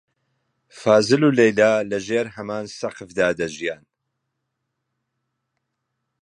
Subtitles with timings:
[0.79, 3.85] فازڵ و لەیلا لەژێر هەمان سەقفدا دەژیان.